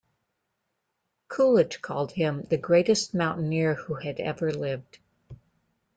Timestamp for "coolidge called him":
1.27-2.47